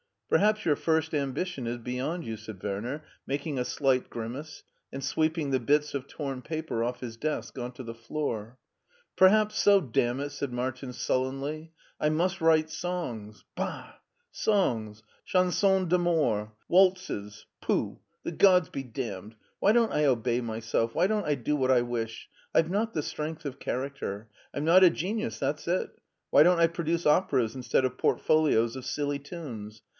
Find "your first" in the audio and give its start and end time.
0.63-1.13